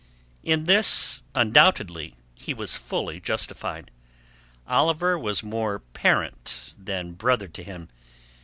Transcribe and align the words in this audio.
In 0.41 0.63
this 0.63 1.21
undoubtedly 1.35 2.15
he 2.33 2.55
was 2.55 2.75
fully 2.75 3.19
justified. 3.19 3.91
Oliver 4.67 5.15
was 5.15 5.43
more 5.43 5.77
parent 5.77 6.73
than 6.75 7.11
brother 7.11 7.47
to 7.49 7.63
him. 7.63 7.87